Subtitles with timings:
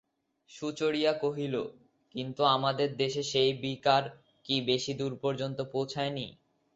[0.49, 1.55] সুচরিতা কহিল,
[2.15, 4.03] কিন্তু আমাদের দেশে সেই বিকার
[4.45, 6.27] কি বেশি দূর পর্যন্ত পৌঁছয় নি?